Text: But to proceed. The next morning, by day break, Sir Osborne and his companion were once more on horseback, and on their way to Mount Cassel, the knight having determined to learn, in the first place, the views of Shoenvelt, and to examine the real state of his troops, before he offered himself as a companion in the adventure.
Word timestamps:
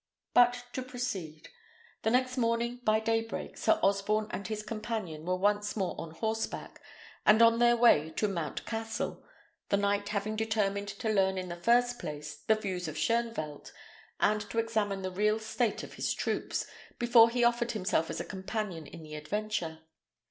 But 0.33 0.65
to 0.73 0.81
proceed. 0.81 1.49
The 2.01 2.09
next 2.09 2.35
morning, 2.35 2.79
by 2.83 2.99
day 2.99 3.21
break, 3.21 3.55
Sir 3.55 3.79
Osborne 3.83 4.29
and 4.31 4.47
his 4.47 4.63
companion 4.63 5.25
were 5.27 5.35
once 5.35 5.75
more 5.77 5.93
on 6.01 6.09
horseback, 6.09 6.81
and 7.23 7.39
on 7.39 7.59
their 7.59 7.77
way 7.77 8.09
to 8.15 8.27
Mount 8.27 8.65
Cassel, 8.65 9.23
the 9.69 9.77
knight 9.77 10.09
having 10.09 10.35
determined 10.35 10.87
to 10.87 11.07
learn, 11.09 11.37
in 11.37 11.49
the 11.49 11.55
first 11.55 11.99
place, 11.99 12.35
the 12.37 12.55
views 12.55 12.87
of 12.87 12.95
Shoenvelt, 12.97 13.71
and 14.19 14.41
to 14.49 14.57
examine 14.57 15.03
the 15.03 15.11
real 15.11 15.37
state 15.37 15.83
of 15.83 15.93
his 15.93 16.15
troops, 16.15 16.65
before 16.97 17.29
he 17.29 17.43
offered 17.43 17.73
himself 17.73 18.09
as 18.09 18.19
a 18.19 18.25
companion 18.25 18.87
in 18.87 19.03
the 19.03 19.13
adventure. 19.13 19.81